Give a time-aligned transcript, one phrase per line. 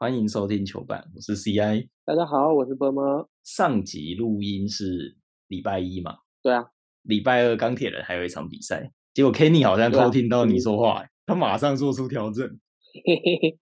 [0.00, 1.88] 欢迎收听球板，我是 CI。
[2.04, 3.28] 大家好，我是波波。
[3.42, 5.16] 上集录音是
[5.48, 6.18] 礼拜一嘛？
[6.40, 6.70] 对啊，
[7.02, 12.46] 礼拜二钢铁人还有一场比赛，结果 Kenny 好像偷听到你说话，他马上做出调整。
[12.46, 13.58] 嘿嘿嘿，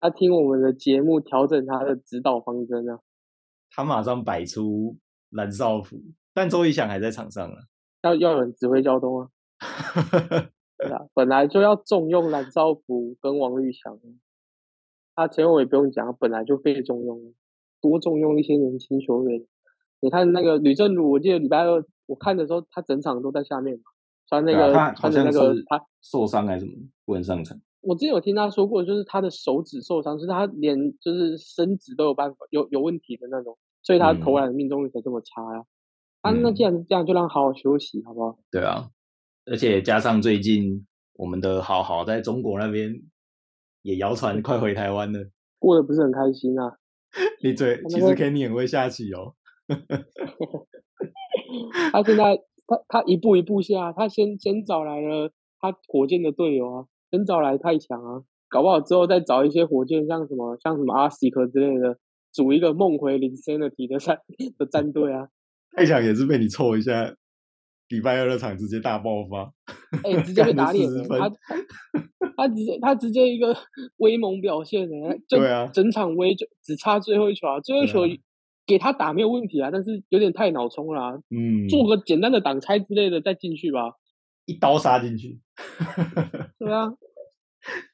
[0.00, 2.98] 他听我们的节目调整他的指导方针啊。
[3.70, 4.96] 他马上摆出
[5.28, 6.00] 蓝少辅，
[6.32, 7.56] 但周一翔还在场上啊。
[8.00, 9.28] 要要有人指挥交通啊。
[10.78, 13.98] 对啊，本来就要重用蓝少辅跟王玉祥，
[15.14, 17.34] 他前面我也不用讲，本来就被重用，
[17.80, 19.46] 多重用一些年轻球员。
[20.00, 23.82] 你看那个吕正儒，我记得礼拜二我看的时候，他整场都在下面嘛，
[24.28, 26.72] 穿那个穿的那个他受伤还是什么
[27.04, 27.60] 不能上场。
[27.80, 35.64] 我之前有听他说过，就是他的手指受伤，就是他连就是伸指都有办法有有问题的那种，所以他投篮的命中率才这么差呀。
[36.22, 38.38] 啊，那既然是这样，就让好好休息，好不好？
[38.50, 38.88] 对啊，
[39.46, 43.02] 而且加上最近我们的好好在中国那边
[43.82, 45.20] 也谣传快回台湾了，
[45.58, 46.76] 过得不是很开心啊。
[47.42, 49.34] 你嘴其实 Kenny 很会下棋哦。
[51.92, 55.30] 他现在他他一步一步下，他先先找来了
[55.60, 61.98] 他火箭的队友啊，先找来太强啊，搞不好之后再找一些火箭，像什么像什么阿西克之类的，
[62.32, 64.18] 组一个梦回零 Sanity 的战
[64.58, 65.28] 的战队啊。
[65.76, 67.14] 太强也是被你凑一下，
[67.88, 69.52] 礼拜二那场直接大爆发，
[70.02, 71.04] 哎，直接被打脸了。
[71.08, 71.30] 他
[72.46, 73.56] 他直接他直接一个
[73.98, 78.00] 威猛表现哎，对啊，整场威就只差最后一球啊，最后一球
[78.66, 83.92] 给他打没有问题啊，但是有点太脑冲了，嗯，做个简单的挡拆之类的再进去吧，
[84.46, 85.40] 一刀杀进去，
[86.58, 86.92] 对啊，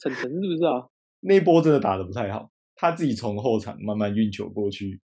[0.00, 0.86] 陈晨是不是啊？
[1.20, 5.00] 那波真的打的不太好，他自己从后场慢慢运球过去，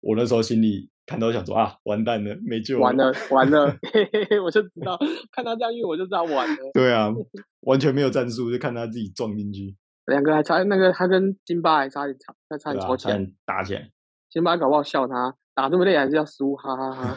[0.00, 0.90] 我那时候心里。
[1.10, 4.96] 看到想说啊，完蛋了，没救了，完了，完了，嘿嘿嘿，我就知道，
[5.32, 6.56] 看他这样运，我就知道完了。
[6.72, 7.12] 对啊，
[7.66, 9.74] 完全没有战术，就看他自己撞进去。
[10.06, 12.06] 两个还差，那个他跟辛巴还差
[12.60, 13.90] 差点吵起来，打起来。
[14.28, 17.16] 辛巴搞不好笑他打这么累还是要输，哈哈哈。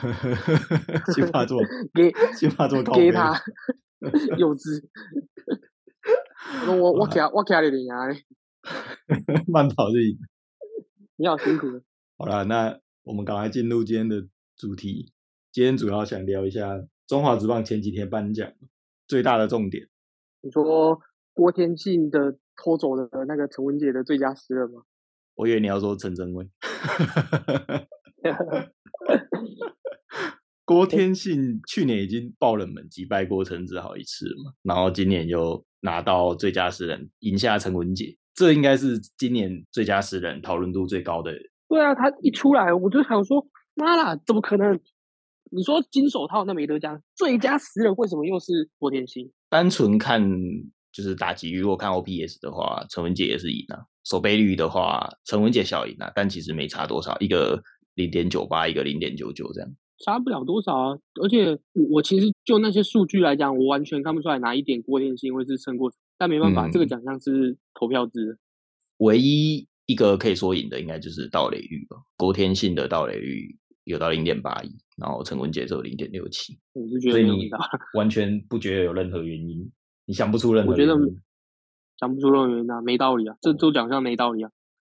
[1.13, 1.61] 辛 巴做
[1.93, 3.39] 给辛巴做给他
[4.39, 4.83] 幼稚。
[6.67, 8.07] 我我卡我卡你赢啊！
[9.47, 10.17] 慢跑就赢。
[11.17, 11.67] 你好辛苦。
[12.17, 12.79] 好了，那。
[13.03, 14.25] 我们赶快进入今天的
[14.55, 15.11] 主题。
[15.51, 18.51] 今天主要想聊一下中华职棒前几天颁奖
[19.07, 19.89] 最大的重点。
[20.41, 20.99] 你说
[21.33, 24.83] 郭天信的偷走的那个陈文杰的最佳诗人吗？
[25.35, 26.49] 我以为你要说陈真威。
[30.63, 41.33] 郭天信去年已经爆冷门击败过陈子豪一次了嘛，然后今年又拿到最佳诗人，赢下陈文杰，这应该是今年最佳诗人讨论度最高的。
[41.73, 44.79] 对啊，他一出来我就想说，妈啦，怎么可能？
[45.49, 49.31] 你说金手套那没得奖，最佳十人为什么又是郭天星？
[49.49, 50.21] 单纯看
[50.91, 53.81] 就是打击，如果看 OPS 的话，陈文杰也是赢啊。
[54.03, 57.59] 守备率的话，陈文杰小赢啊，但其实没差多少，一个
[57.95, 59.69] 零点九八，一个零点九九这样，
[60.05, 60.97] 差不了多少啊。
[61.23, 61.57] 而且
[61.89, 68.37] 我其实就那些数据来讲，我完全看不出来哪一点郭天星会是胜过，但没办法，这个奖项是投票制，
[68.97, 69.67] 唯一。
[69.85, 77.49] 一个可以说赢的应该就是盗雷率吧，郭天信的盗雷率有到零点八一，然后陈文杰只有零点六七，我是觉得你
[77.95, 79.69] 完全不觉得有任何原因，
[80.05, 80.95] 你想不出任何，我觉得
[81.99, 84.51] 想不出任何原因啊，没道理啊，这做奖项没道理啊，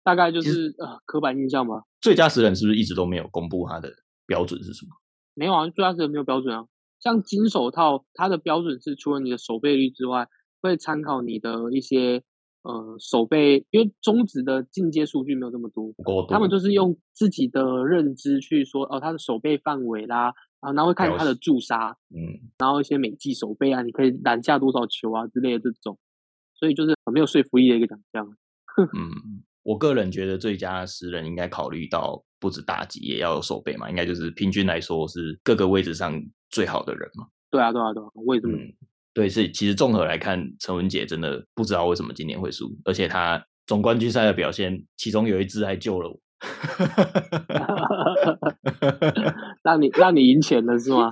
[0.03, 1.81] 大概就是呃刻板印象吧。
[2.00, 3.91] 最佳十人是不是一直都没有公布他的
[4.28, 4.91] 标准是什么？
[5.34, 6.68] 没有啊，最佳十人没有标准啊，
[7.00, 10.28] 像金手套，它的标准是除了你的守备率之外，
[10.62, 12.24] 会参考你的一些。
[12.65, 15.93] 呃，手背因为中职的进阶数据没有这么多，
[16.27, 25.95] 他们就是用自己的认知去说，哦，他的手背范围啦，啊，然后会看他的驻杀，嗯，然后一些美技手背啊，你可以拦下多少球啊之类的这种，
[26.55, 28.27] 所以就是很没有说服力的一个奖项。
[28.97, 37.27] 嗯，我个人觉得最佳十人应该考虑到不止打击也要有手背嘛，应该就是平均来说是各个位置上最好的人嘛。
[37.51, 38.57] 对啊，对啊，对啊，我也这么。
[39.15, 46.19] 对，是其实综合来看，陈文杰真的不知道为什么今年会输，而且他总冠军赛的表现，其中有一支还救了我
[49.63, 51.09] 让你让你赢钱了是吗？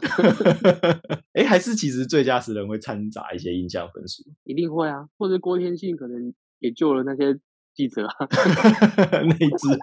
[1.31, 7.39] 哎，还是其实最佳十人会掺杂一些印象分数，一定会啊，或者郭天信可能也救了那些
[7.73, 9.79] 记者，那一支，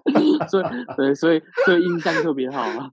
[0.50, 0.64] 所以
[0.94, 2.90] 对，所以所以印象特别好啊，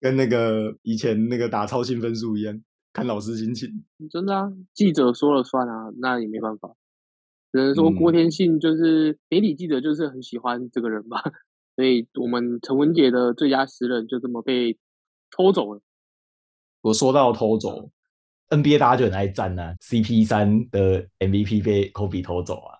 [0.00, 2.62] 跟那个以前那个打超新分数一样。
[2.92, 6.74] 看老师心情，真的啊，记者说了算啊，那也没办法，
[7.52, 11.22] 只能说郭天信就是媒体记者，就是很喜欢这个人吧，
[11.76, 14.76] 所以我们陈文杰的最佳十人就这么被
[15.30, 15.80] 偷走了。
[16.82, 17.90] 我说到偷走
[18.48, 22.78] ，NBA 大家就很爱赞啊，CP 三的 MVP 被科比偷走啊，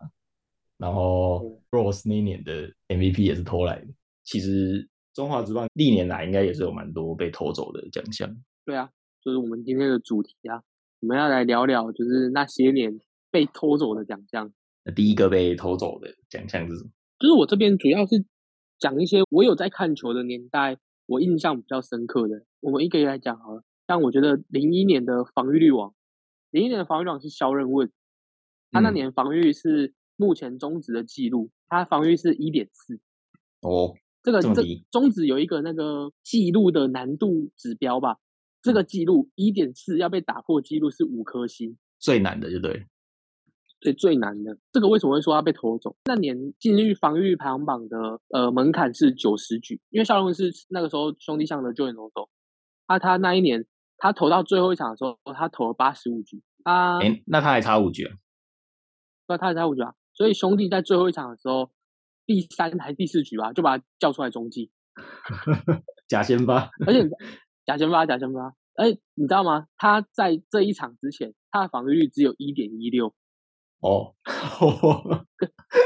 [0.78, 3.86] 然后 Rose 那一年的 MVP 也是偷来的。
[4.24, 8.34] 其实中华职棒历年来应该也是有蛮多被偷走的奖项。
[8.64, 8.88] 对啊，
[9.22, 10.62] 就是我们今天的主题啊，
[11.00, 12.98] 我们要来聊聊就是那些年
[13.30, 14.52] 被偷走的奖项。
[14.84, 16.90] 那第一个被偷走的奖项是什么？
[17.18, 18.24] 就是我这边主要是
[18.78, 22.46] 讲一些我有在看球的年代，我印象比较深刻的。
[22.60, 23.62] 我们一个一个来讲好了。
[23.86, 25.92] 像我觉得零一年的防御率王，
[26.50, 27.90] 零一年的防御率王是肖任问，
[28.70, 33.00] 他那年防御率是目前中职的记录，他防御是一点四。
[33.60, 33.92] 哦，
[34.22, 38.16] 这个这中职有一个那个记录的难度指标吧？
[38.62, 42.86] 这个记录一点四要被打破，记录是五颗星，最难的就对。
[43.82, 45.96] 对，最难的这个为什么会说要被偷走？
[46.04, 52.28] 那年进入防御排行榜的呃门槛是九十局，因为肖荣是那个时候兄弟象的救援投手，
[52.84, 53.64] 啊，他那一年
[53.96, 58.14] 他投到最后一场的时候，他投了八十五局，啊，哎，那他还差五局啊？
[59.28, 59.94] 那他还差五局啊？
[60.12, 61.70] 所以兄弟在最后一场的时候，
[62.26, 64.70] 第三还是第四局吧，就把他叫出来中继，
[66.06, 67.08] 假先发，而且
[67.70, 69.68] 假先发，假先发，哎，你知道吗？
[69.76, 73.14] 他在这一场之前，他的防御率只有一点一六。
[73.78, 74.12] 哦，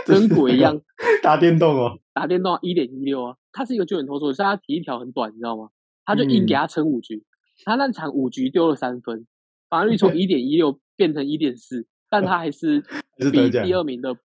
[0.06, 0.80] 跟鬼一样
[1.22, 5.68] 打电动哦，打电动一点一六啊，他是一个救援投手，是他体力条很短，你知道吗？
[6.06, 7.22] 他就硬给他撑五局，
[7.66, 9.26] 他那场五局丢了三分，
[9.68, 12.82] 防御率从 一点一六变成一点四，但他还是
[13.30, 14.16] 比第二名的，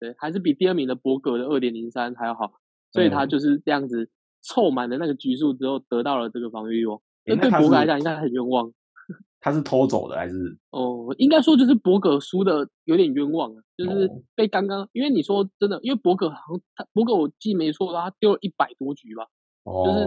[0.00, 2.54] 对，还是比第二名的博格的二点零三还要好，
[2.90, 4.10] 所以他就是这样子
[4.42, 8.72] 凑满了那个局数之后得到了这个防御率哦，那对博格来讲应该很冤枉。
[9.40, 10.56] 他是偷走的还是？
[10.70, 19.26] 哦，应该说就是博格输的有点冤枉了，就是被刚刚，因为你说真的，因为博格好像他博格我记没错，他丢了一百多局吧，
[19.84, 20.06] 就是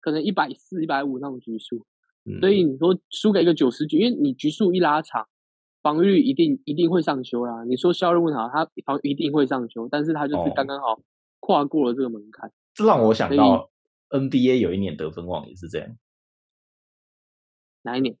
[0.00, 1.84] 可能一百四、一百五那种局数，
[2.40, 5.26] 所以你说输给一个九十局，因为你局数一拉长，
[5.82, 7.64] 防御率一定一定会上修啦。
[7.64, 10.98] 你说肖任问好，他防一定会上修，但是他就是刚刚好
[11.40, 12.50] 跨过了这个门槛。
[12.72, 13.68] 这让我想到
[14.08, 15.88] NBA 有一年得分王也是这样，
[17.82, 18.16] 哪一年？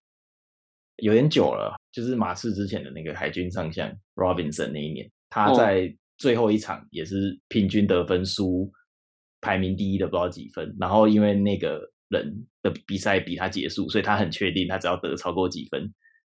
[0.96, 8.68] 有点久了，就是马刺之前的那个海军上将 Robinson 那一年，他在最后一场也是平均得分输
[9.40, 15.88] 排名第一的不知道几分，然后因为那个人的比赛比他结束，所以他很确定他只要得超过几分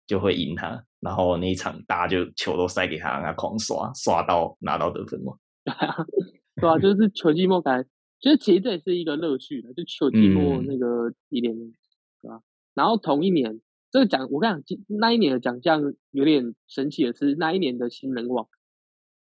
[0.05, 5.33] 就会赢他，然后那一场大家就球都塞给他，让他狂刷刷到拿到得分嘛。
[6.61, 7.83] 对啊，就是球季末感，
[8.19, 12.39] 其实其实这也是一个乐趣的，就球季末那个一点，对吧？
[12.81, 13.61] 然后同一年。
[13.93, 18.47] 这个奖我跟你讲，那一年的奖项有点神奇的是，那一年的新人王，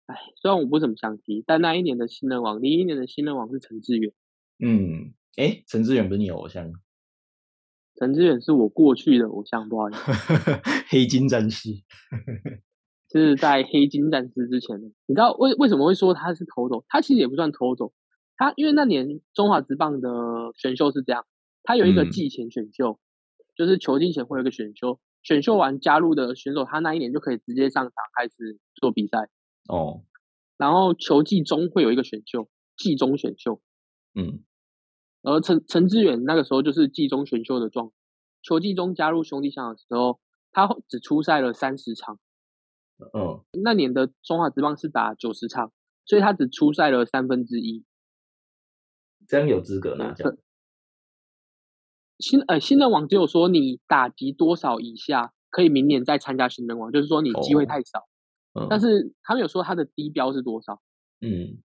[0.06, 4.12] 哎，虽然我不怎么想提，但那一年的新人王，零一年的新人王是陈志远。
[4.60, 6.72] 嗯，哎，陈志远不是你偶像？
[7.96, 10.12] 陈志远是我过去的偶像，不好意思。
[10.88, 11.70] 黑金战士，
[13.10, 14.86] 是在黑金战士之前的。
[15.06, 16.84] 你知道为为什么会说他是偷走？
[16.86, 17.92] 他其实也不算偷走，
[18.36, 20.08] 他因为那年中华职棒的
[20.54, 21.26] 选秀是这样，
[21.64, 23.00] 他有一个季前选秀。
[23.60, 29.28] 就是球季前会有一个选秀，选秀完加入的选手，他那一年就可以直接上场开始做比赛
[29.68, 30.02] 哦。
[30.56, 32.48] 然后球季中会有一个选秀，
[32.78, 33.60] 季中选秀，
[34.14, 34.42] 嗯。
[35.20, 37.92] 而陈陈志远那个时候就是季中选秀的状，
[38.42, 40.18] 球季中加入兄弟象的时候，
[40.52, 42.18] 他只出赛了三十场。
[43.12, 43.44] 嗯。
[43.62, 45.70] 那年的中华职棒是打九十场，
[46.06, 47.84] 所以他只出赛了三分之一。
[49.28, 50.34] 这样有资格拿奖。
[52.20, 58.06] 新呃新人网只有说你打击多少以下可以明年再参加新人网，就是说你机会太少。
[58.68, 60.80] 但是他们有说他的低标是多少？
[61.20, 61.62] 嗯，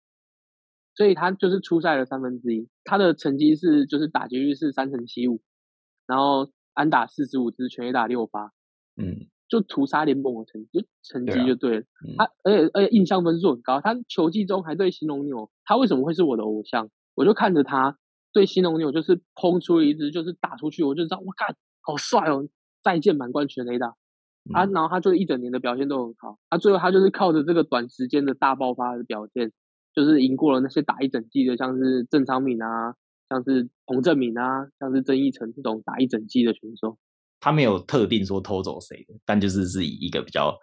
[0.95, 5.41] 所以他就是初赛的三分之一，他的成绩是就是打击率是三成七五，
[6.07, 8.53] 然后安打四十五支，全垒打六发，
[8.97, 11.85] 嗯，就屠杀联盟的成绩就成绩就对了。
[12.19, 16.91] 他而且而且印象分数很高，他球技中还对形容牛，他为什么会是我的偶像？
[17.15, 17.97] 我就看着他。
[18.33, 22.49] 对新龙牛就是轰出一支，就是打出去，我就知道，我靠，好帅哦！
[22.83, 23.95] 再见满贯全垒打
[24.53, 24.65] 啊！
[24.67, 29.53] 然后他就一整年的表现都很好，啊最后他就是靠着这个短时间的大爆发的表现，
[29.95, 32.97] 就是赢过了那些打一整季的，像是郑昌敏啊，
[33.29, 36.99] 像是洪正敏啊，像是曾义成这种打一整季的选手。
[37.39, 40.57] 他没有特定说偷走谁的，但就是是以一个比较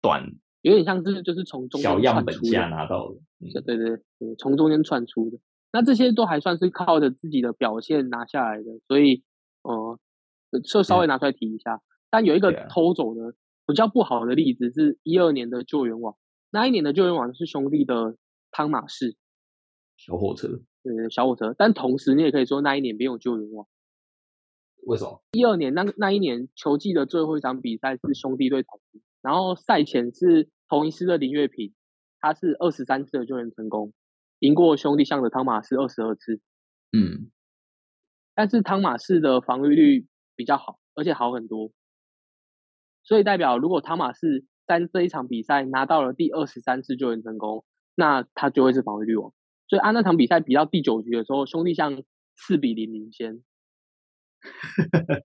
[0.00, 0.22] 短，
[0.62, 3.18] 有点像是就是从中小样本下拿到的，
[3.62, 5.38] 对对对，从中间窜出的。
[5.72, 9.22] 那这些都还算是靠着自己的表现拿下来的，所以，
[9.62, 9.98] 呃，
[10.64, 11.82] 就稍微拿出来提一下。
[12.08, 13.34] 但有一个偷走的
[13.66, 16.16] 比较不好的例子，是一二年的救援网。
[16.50, 18.16] 那一年的救援网是兄弟的
[18.50, 19.16] 汤马士
[19.96, 20.48] 小火车，
[20.82, 21.54] 对，小火车。
[21.58, 23.66] 但同时你也可以说那一年没有救援网。
[24.84, 25.20] 为什么？
[25.32, 31.74] 一二年那那一年球季的最后一场比赛是兄弟对统一，然后赛前是同一师的林月平
[32.20, 33.92] 他是二十三次的救援成功，
[34.40, 36.40] 赢过兄弟象的汤马士二十二次。
[36.92, 37.30] 嗯，
[38.34, 41.72] 但是汤马士的防御率比较好，而且好很多。
[43.02, 47.64] 所以代表，如果汤马士在这一场比赛拿到了第二十三次救援成功，
[47.94, 49.32] 那他就会是防御率王。
[49.68, 52.02] 所以按那场比赛比到第九局的时候，兄弟象
[52.36, 53.42] 四比零领先。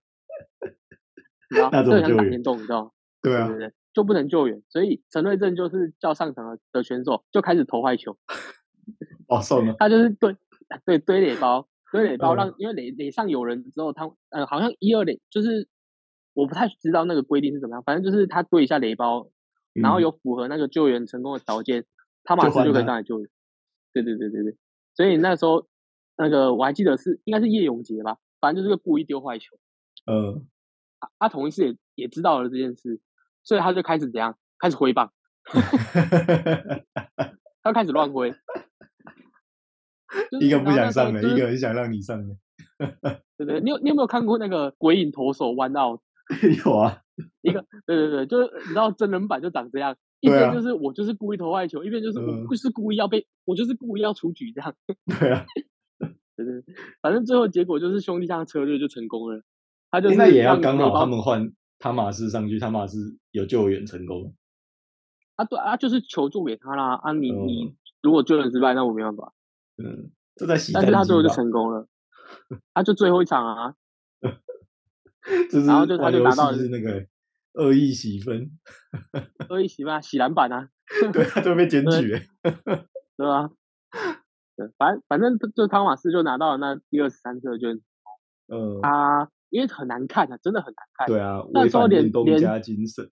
[1.52, 2.94] 那种救援联动，你知道？
[3.22, 4.64] 对啊，对对，就不能救援。
[4.70, 8.18] 所以陈瑞正就是叫上场的选手就开始投坏球。
[9.32, 9.74] 哦，送了。
[9.80, 10.36] 他就是堆
[10.86, 15.68] 对堆垒包，堆垒包让因为垒垒上有人之后，他呃好像一二垒就是
[16.34, 19.30] 我不太知道那个规定是怎么样，反正就是他堆一下垒包，
[19.74, 21.86] 然后有符合那个救援成功的条件，
[22.24, 23.30] 他马上就可以上来救援。
[23.94, 24.58] 对对对对对，
[24.96, 25.68] 所以那时候
[26.18, 29.58] 那个我还记得是应该是叶永杰吧，反正就是个故意丢坏球。
[30.06, 30.46] 嗯。
[31.18, 33.00] 他同一次也也知道了这件事，
[33.44, 34.38] 所以他就开始怎样？
[34.60, 35.12] 开始挥棒，
[37.64, 38.32] 他开始乱挥。
[40.40, 42.36] 一个不想上的，一个很想让你上的。
[43.38, 46.02] 对对，你有你有没有看过那个鬼影投手弯道？
[46.66, 47.02] 有啊，
[47.42, 54.74] 一个对对对，就是你知道真人版就长这样，一边就是我就是故意投外球，一边就是我不是故意要被，我就是故意要出局这样。
[55.20, 55.46] 对啊，
[56.38, 56.64] 对对，
[57.02, 59.42] 反正最后结果就是兄弟象策略就成功了。
[59.90, 64.34] 他就那也要刚好他们换汤马斯上去，汤马斯有救援成功。
[65.36, 66.96] 啊，对啊，就是求助给他啦。
[66.96, 69.34] 啊，你你如果救援失败，那我没办法。
[69.84, 70.74] 嗯，这在洗。
[70.74, 71.88] 但是他最后就成功了，
[72.74, 73.76] 他就最后一场啊。
[75.66, 77.06] 然后就他就拿到是那个
[77.54, 78.52] 恶意洗分，
[79.50, 80.70] 恶意洗分洗篮板啊。
[81.14, 82.20] 对，他都被检举，
[83.18, 83.50] 对吧？
[84.56, 87.82] 对，反正反正就汤马斯就拿到了那第二十三次捐。
[88.48, 89.30] 嗯，他。
[89.52, 91.08] 因为很难看啊，真的很难看。
[91.08, 93.12] 对啊，那时候连连加精神。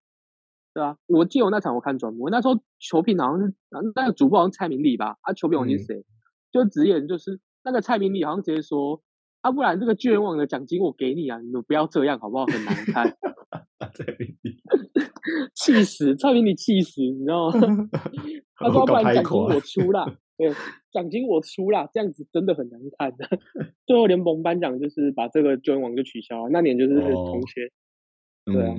[0.74, 3.54] 对啊，我记得我那场我看转播，那时候球评好像是
[3.94, 6.06] 那个主播好像蔡明礼吧，啊，球评王是谁？
[6.52, 9.02] 就直言就是那个蔡明礼好像直接说，
[9.42, 12.46] 啊，不然这个巨人网的奖金我给你啊，你们不要这样好不好？
[12.46, 13.18] 很难看。
[13.94, 14.58] 蔡明礼
[15.56, 17.90] 气死，蔡明礼气死，你知道吗？
[18.56, 20.18] 他说不然奖金我出啦。
[20.38, 20.52] 对，
[20.92, 23.28] 奖金我出啦，这样子真的很难看的。
[23.86, 27.72] 最后联盟颁奖就是把这个救援王就取消了，那年就是同学。
[28.46, 28.76] 对啊，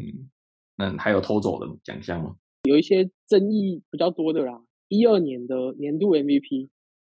[0.77, 2.37] 那还有偷走的奖项吗？
[2.65, 4.63] 有一些争议比较多的啦。
[4.89, 6.69] 一二年的年度 MVP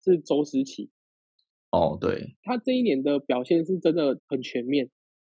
[0.06, 0.92] 是周思齐。
[1.72, 4.90] 哦，对，他这一年的表现是真的很全面。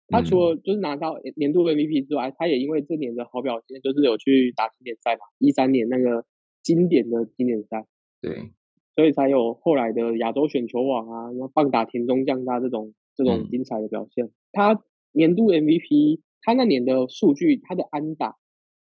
[0.08, 6.24] 他除了就是拿到年度 MVP 之外，他也因为这年的好表现，就是有去打经典赛嘛，一三年那个
[6.62, 7.86] 经典的经典赛。
[8.22, 8.52] 对。
[8.96, 14.30] 所以才有后来的亚洲选球网啊，然后棒打田中将大这种这种精彩的表现。
[14.52, 18.36] 他年度 MVP，他那年的数据，他的安打、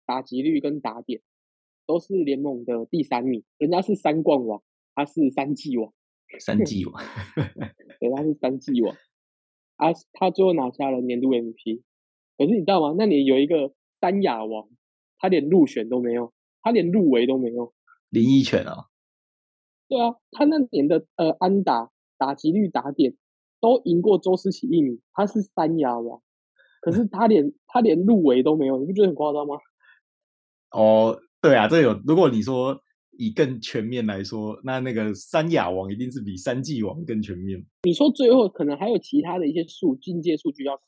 [0.06, 1.22] 打击率跟打点
[1.86, 3.44] 都是联盟的第三名。
[3.58, 4.64] 人家是三冠王，
[4.96, 5.94] 他是三季王。
[6.40, 7.04] 三季王，
[8.00, 8.96] 对，他是三季王。
[9.76, 11.82] 啊，他最后拿下了年度 MVP。
[12.38, 12.96] 可是你知道吗？
[12.98, 14.70] 那年有一个三亚王，
[15.18, 17.74] 他连入选都没有，他连入围都没有。
[18.10, 18.86] 林奕泉啊。
[19.90, 23.18] 对啊，他那年的呃安打、打击率、打点
[23.60, 26.22] 都赢过周思齐一米，他是三亚王，
[26.82, 29.56] 可是他连他连入围都没有，你不觉得很夸张吗？
[30.72, 32.82] 哦，对啊，这有如果你说
[33.22, 37.64] 以更全面来说，那那个三亚王一定是比三季王更全面。
[37.84, 40.86] 你说最后可能还有其他的一些数境界数据要看，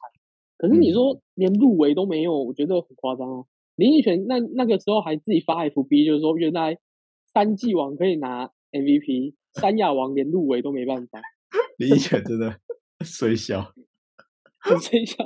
[0.58, 3.46] 可是你说连入围都没有，我觉得很夸张啊。
[3.76, 6.78] 林奕泉那那个时候还自己发 FB，就是说原来
[7.32, 8.52] 三季王可以拿。
[8.74, 11.22] MVP 三亚王连入围都没办法，
[11.78, 12.60] 林奕泉真的
[13.02, 13.72] 水小，
[14.82, 15.24] 水小，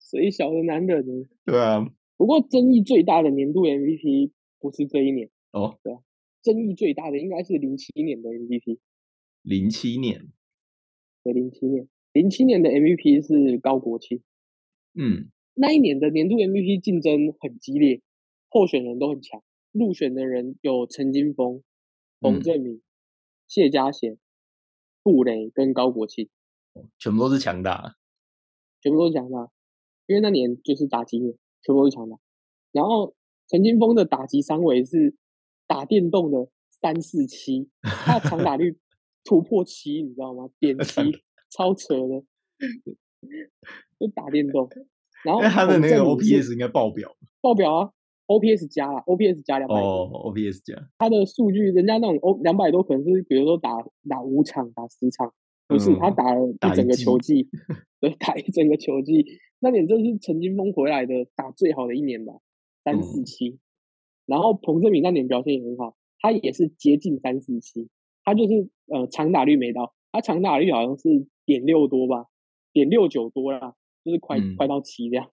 [0.00, 1.28] 水小的男人。
[1.44, 6.00] 对啊，不过争议最大的年度 MVP 不是这一年哦，对啊，
[6.42, 8.78] 争议最大的应该是零七年的 MVP。
[9.42, 10.32] 零七年，
[11.22, 14.22] 对，零七年，零七年的 MVP 是高国庆。
[14.94, 18.02] 嗯，那一年的年度 MVP 竞争很激烈，
[18.48, 21.62] 候选人都很强，入选的人有陈金峰。
[22.20, 22.80] 洪振明、
[23.48, 24.16] 谢家贤、
[25.02, 26.28] 布雷跟高国庆，
[26.96, 27.96] 全部都是强大，
[28.80, 29.50] 全部都是强大。
[30.06, 32.16] 因为那年就是打击年，全部都是强大。
[32.70, 33.16] 然后
[33.48, 35.16] 陈金峰的打击三围是
[35.72, 38.76] 打电动的三四七， 他的长打率
[39.24, 40.50] 突破七，你知道吗？
[40.60, 41.00] 点 七，
[41.48, 42.22] 超扯的，
[43.98, 44.68] 就打电动。
[45.24, 47.90] 然后他的那个 OPS 应该爆表，爆表啊
[48.26, 50.74] ！OPS 加了，OPS 加两百哦，OPS 加。
[50.98, 53.70] 他的数据，人家那种 O 两百多，可能是比如说打
[54.08, 55.32] 打五场、打十场，
[55.68, 57.48] 不是他打了一整个球季，
[58.00, 59.24] 对，打一整个球季。
[59.60, 62.34] 那年真是陈金峰回来的打最好的一年吧，
[62.84, 63.58] 三四七。
[64.26, 67.88] 然后彭正明那年表现也很好，他也是接近三四七，
[68.24, 72.26] 他就是呃长打率没到，他长打率好像是点六多吧，
[72.72, 73.74] 点六九多啦，
[74.04, 75.30] 就是快、嗯快到七这样。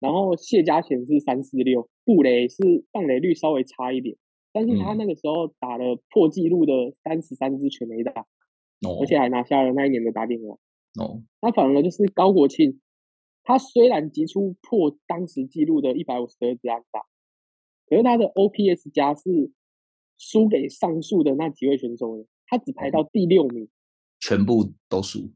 [0.00, 4.16] 然后谢家贤是三四六，布雷是上垒率稍微差一点，
[4.52, 6.72] 但是他嗯那个时候打了破纪录的
[7.02, 8.22] 三十三支全垒打，
[8.86, 10.58] 哦而且还拿下了那一年的打点王。
[11.00, 12.80] 哦，那反而就是高国庆，
[13.44, 17.04] 他虽然击出破当时纪录的一百五十二支安打，
[17.88, 19.50] 可是他的 OPS 加是
[20.18, 23.68] 输给上述的那几位选手的，他只排到第六名。
[24.20, 25.30] 全部都输。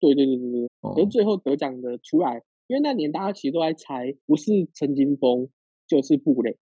[0.00, 0.94] 对对对对对，哦。
[0.94, 5.48] 可是最后得奖的出来，因为那年大家其实都在猜，不是陈金峰
[5.86, 6.56] 就是布雷，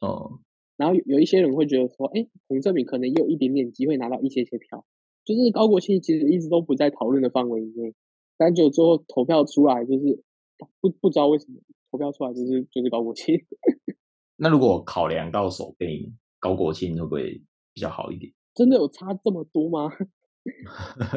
[0.00, 0.40] 哦，
[0.76, 4.84] 然后有有一些人会觉得说，哎，洪正敏可能也有一点点机会拿到一些些票，
[5.24, 7.94] 就是高国庆其实一直都不在讨论的范围以内，
[8.36, 10.22] 但就最后投票出来，就是
[10.80, 11.60] 不不知道为什么
[11.90, 13.42] 投票出来就是就是高国庆，
[14.36, 16.10] 那如果考量到手背，
[16.40, 18.32] 高国庆会不会比较好一点？
[18.54, 19.90] 真的有差这么多吗？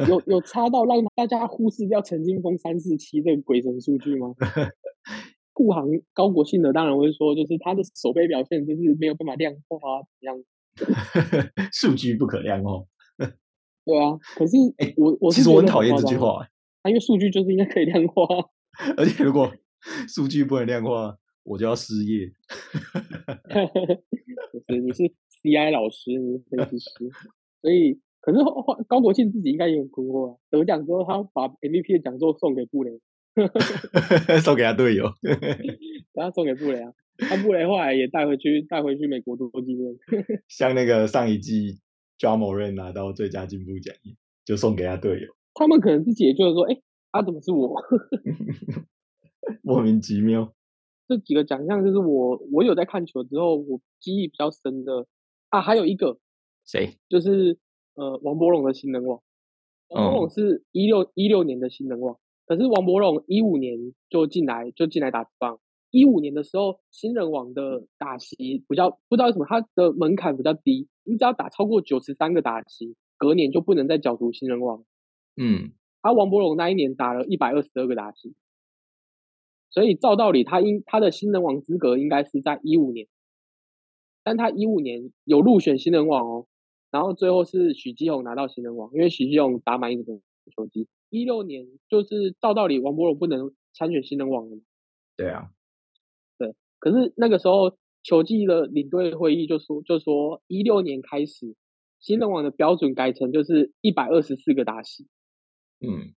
[0.08, 4.28] 有有差到让大家忽视掉陈金峰三四七这个鬼神数据吗？
[5.52, 10.36] 护航高国庆的当然会说，就是他的手背表现就是没有办法量化啊，怎样？
[11.72, 12.86] 数据不可量哦。
[13.84, 16.48] 对啊，可是哎我我是其实我很讨厌这句话欸，
[16.82, 18.44] 啊因为数据就是应该可以量化啊。
[18.96, 19.50] 而且如果
[20.08, 22.26] 数据不能量化，我就要失业。
[24.52, 25.04] 就是你是
[25.42, 26.88] CI 老师，你是分析师，
[27.62, 28.38] 所以可是
[28.88, 30.38] 高国庆自己应该也很困惑啊。
[30.50, 33.00] 得奖之后，他把 MVP 的讲座送给布雷，
[34.42, 35.12] 送给他队友。
[36.12, 39.94] 然后送给布雷啊，他布雷后来也带回去带回去美国多纪念。
[40.48, 41.78] 像那个上一季
[42.18, 43.94] j a m o r a n 拿到最佳进步奖，
[44.44, 46.80] 就送给他队友，他们可能自己也觉得说，哎，
[47.12, 47.80] 啊怎么是我？
[49.62, 50.52] 莫名其妙。
[51.08, 55.06] 这几个奖项就是我我有在看球之后，我记忆比较深的
[55.50, 56.18] 啊，还有一个
[56.64, 56.98] 谁？
[57.08, 57.58] 就是
[57.94, 59.20] 呃王柏荣的新人王，
[59.88, 74.84] 王柏荣是一六一六年的新人王，可是王柏荣一五年就进来就进来打职棒，一五年的时候新人王的打席比较不知道为什么他的门槛比较低，你只要打超过九十三个打席，隔年就不能再角逐新人王。
[75.36, 75.70] 嗯，
[76.02, 78.34] 他王柏荣那一年打了一百二十二个打席，
[79.70, 83.08] 所以照道理他应他的新人王资格应该是在一五年，
[84.22, 86.46] 但他一五年有入选新人王哦，
[86.90, 90.22] 然后最后是许基宏拿到新人王，因为许基宏打满一整个
[90.54, 90.88] 球季。
[91.08, 94.62] 一六年就是照道理王柏荣不能参选新人王了嘛，
[95.16, 95.50] 对啊，
[96.36, 101.54] 对可是那个时候球季的领队会议就说就说一六年开始
[102.00, 105.06] 新人王的标准改成就是一百二十四个打席。
[105.80, 106.14] 嗯，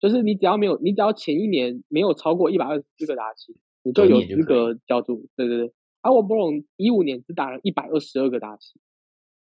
[0.00, 5.28] 就是你只要没有，你只要前一年没有超过一百二十四个打席，你就有资格角逐。
[5.36, 8.80] 对对对，而王柏荣一五年只打了一百二十二个打席，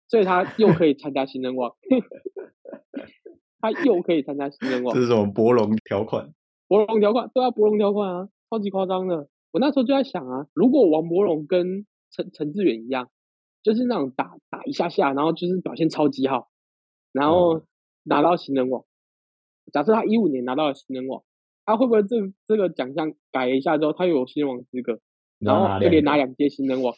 [0.08, 1.73] 所以他又可以参加新人王，
[3.60, 5.01] 他又可以参加新人王这。
[5.01, 6.31] 是什么博龙条款？
[6.67, 9.27] 博龙条款，对啊，博龙条款啊，超级夸张的。
[9.51, 13.10] 我那时候就在想啊，如果王柏荣跟陈陈志远一样，
[13.63, 16.49] 就是那种打打一下下，然后就是表现超级好，
[17.12, 17.63] 然后
[18.03, 18.86] 拿到新人王。
[19.71, 21.23] 假设他一五年拿到了新人王，
[21.65, 24.99] 他会不会这这个奖项改一下之后，他又有新人王资格，
[25.39, 26.93] 然后就连拿两届新人王，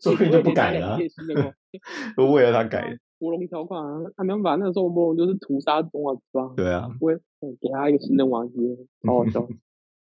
[0.00, 0.86] 所以就不改了。
[0.86, 1.54] 啊两届新人王。
[2.16, 2.90] 都为了他改。
[2.90, 2.98] 的。
[3.18, 9.48] 博龙条款啊，他没办法，那时候王柏荣就是屠杀中华之邦，对啊，不会嗯给他一个新人王机会，超好笑。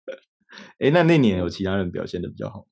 [0.78, 2.68] 哎，那那年有其他人表现的比较好，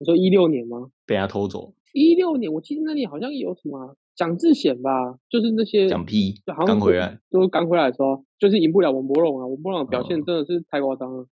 [0.00, 0.90] 你说一六年吗？
[1.06, 9.46] 被他偷走一六年，我记得那里好像有什么啊蒋志贤吧，就是那些蒋批就好像刚回来，就是刚回来的时候，就是赢不了王博龙啊。
[9.46, 11.26] 王博龙表现嗯真的是太夸张了，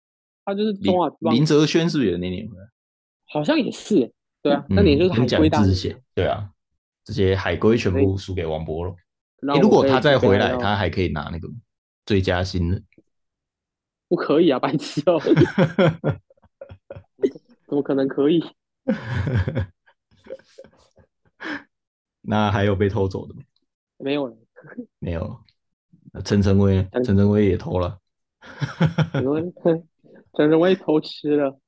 [0.43, 0.93] 他就是林
[1.31, 2.65] 林哲轩是不是也那年回来？
[3.27, 6.49] 好像也是欸，对啊，那年就是海嗯跟蒋志贤，对啊，
[7.03, 8.95] 这些海归全部输给王柏荣。
[9.41, 11.47] 然后我可以诶如果他再回来，他还可以拿那个
[12.05, 12.83] 最佳新人。
[14.07, 15.19] 不可以啊，白痴哦，
[17.67, 18.43] 怎么可能可以？
[22.21, 23.41] 那还有被偷走的吗？
[23.97, 24.35] 没有了，
[24.99, 25.39] 没有。
[26.11, 27.99] 那陈晨威陈晨威也偷了，
[30.33, 31.59] 陈晨威偷吃了，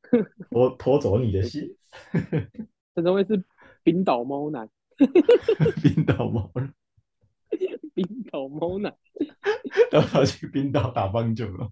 [0.49, 1.75] 我偷走你的心，
[2.95, 3.43] 陈晨威是
[3.83, 4.69] 冰岛猫男，
[5.83, 6.73] 冰岛猫人，
[7.93, 8.95] 冰岛猫男，
[9.91, 11.71] 都跑去冰岛打棒球了，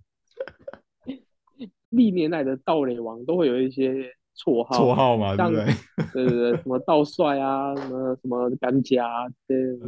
[1.95, 5.65] 历年来的盗垒王都会有一些绰号，绰号嘛，对像不对？
[6.13, 9.88] 对对对，什么盗帅啊，什么什么干家啊这些的，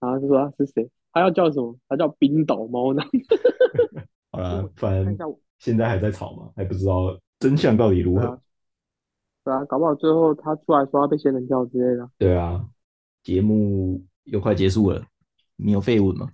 [0.00, 1.76] 然后就说他是谁，他要叫什么？
[1.88, 3.02] 他叫冰岛猫呢。
[4.30, 5.16] 好了，反正
[5.58, 8.38] 现在还在吵嘛，还不知道真相到底如何对啊。
[9.44, 12.08] 对啊，搞不好最后他出来说要被仙人跳之类的。
[12.18, 12.64] 对啊，
[13.22, 15.02] 节目又快结束了，
[15.56, 16.28] 你有绯闻吗？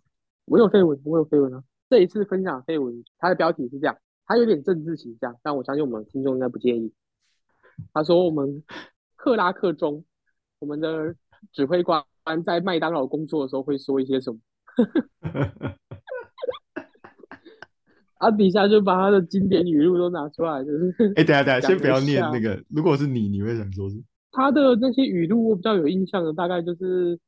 [0.44, 1.62] 我有绯闻，我有绯闻啊。
[1.90, 3.96] 这一次分享绯闻，它的标题是这样，
[4.28, 6.92] 它有点政治倾向，但我相信我们听众应该不介意。
[7.94, 8.62] 他说我们
[9.16, 10.04] 克拉克中，
[10.58, 11.14] 我们的
[11.50, 12.04] 指挥官
[12.44, 14.38] 在麦当劳工作的时候会说一些什么？
[18.18, 22.62] 啊，底下就把他的经典语录都拿出来，就是哎，等下等下，先不要念那个。
[22.68, 23.96] 如果是你，你会想说是？
[24.30, 27.20] 他的那些语录，我比较有印象的，大概就是什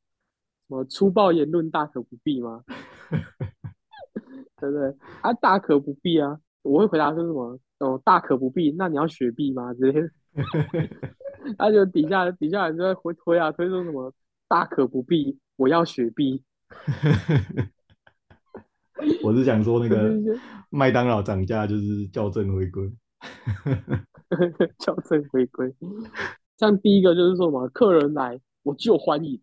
[0.69, 2.63] 么粗暴言论大可不必吗？
[4.61, 4.95] 对不对？
[5.23, 6.39] 啊，大可不必啊！
[6.63, 7.59] 我会回答说什么？
[7.79, 8.73] 哦，大可不必。
[8.73, 9.73] 那你要雪碧吗？
[9.75, 10.11] 之类的。
[11.59, 14.13] 他就底下底下人就在回推啊推说什么
[14.47, 16.45] 大可不必，我要雪碧。
[19.23, 20.15] 我是想说那个
[20.69, 22.93] 麦当劳涨价就是校正回归。
[24.79, 25.75] 校正回归。
[26.59, 29.41] 像第一个就是说什么客人来我就欢迎，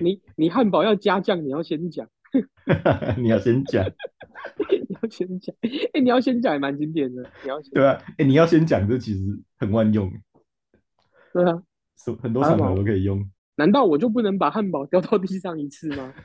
[0.00, 2.08] 你你汉堡要加酱，你要先讲，
[3.20, 3.84] 你要先讲，
[4.88, 5.54] 你要先讲，
[5.92, 9.20] 哎、你要先讲也蛮经典的，你要先对啊，哎，你要先讲，这其实
[9.58, 10.10] 很万用，
[11.32, 11.62] 对啊，
[11.98, 13.28] 是很多场合都可以用。
[13.56, 16.14] 难道我就不能把汉堡掉到地上一次吗？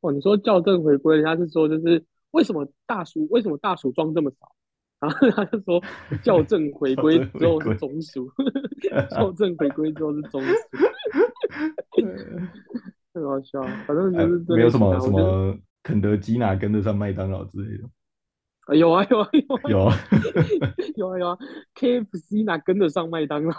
[0.00, 4.52] 哦，你说校正回归，人家是说就是为什么大鼠为什么大鼠装这么少？
[5.00, 5.82] 然后他就说
[6.22, 8.30] 校正回归之后是中鼠，
[9.10, 9.90] 校正回归。
[9.92, 10.54] 之后是中鼠，
[13.12, 13.62] 很搞笑。
[13.86, 17.84] 反正哎就是这没有什么什么肯德基哪跟得上麦当劳之类的。
[18.66, 19.96] 啊有啊有啊有啊有啊，
[20.96, 21.38] 有啊有啊
[21.74, 23.54] ，KFC 哪跟得上麦当劳？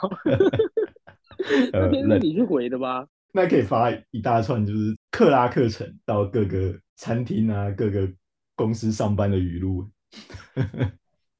[1.73, 3.05] 那 呃，天是你去回的吧？
[3.33, 8.09] 那可以发一大串，就是克拉克城到各个餐厅啊、各个
[8.55, 9.89] 公司上班的语录。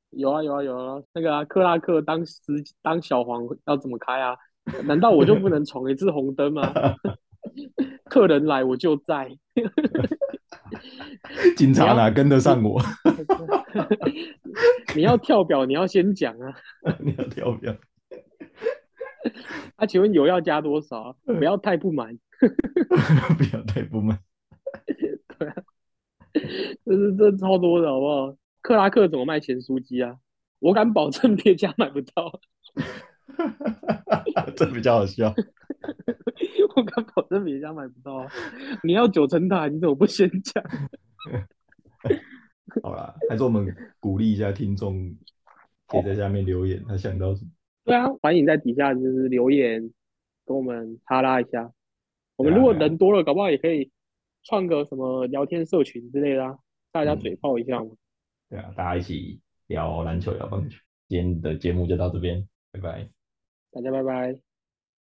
[0.09, 4.35] 有啊有啊有啊，那个啊，克拉克当司当小黄要怎么开啊？
[4.85, 6.73] 难道我就不能闯一次红灯吗？
[8.05, 9.35] 客人来我就在，
[11.57, 12.81] 警察哪跟得上我？
[14.95, 16.55] 你要跳表，你要先讲啊。
[16.99, 17.75] 你要跳表？
[19.77, 21.15] 啊，请问油要加多少啊？
[21.25, 22.17] 不要太不满。
[23.37, 24.19] 不要太不满。
[25.37, 25.55] 对啊
[26.85, 28.35] 这是这超多的好不好？
[28.61, 30.17] 克拉克怎么卖咸酥鸡啊？
[30.59, 32.39] 我敢保证别家买不到，
[34.55, 35.33] 这比较好笑。
[36.75, 38.31] 我敢保证别家买不到啊！
[38.83, 40.63] 你要九层塔，你怎么不先讲？
[42.81, 45.13] 好啦，还是我们鼓励一下听众，
[45.87, 47.51] 可以在下面留言，他想到什么？
[47.83, 49.91] 对啊，欢迎在底下就是留言
[50.45, 51.71] 跟我们哈拉一下。
[52.37, 53.91] 我们如果人多了，搞不好也可以
[54.43, 56.57] 创个什么聊天社群之类的啊，
[56.91, 57.89] 大家嗯嘴炮一下嘛。
[58.49, 60.77] 对啊，大家一起聊篮球、聊棒球。
[61.09, 63.20] 今天的节目就到这边，拜拜。
[63.71, 64.50] 大家拜拜。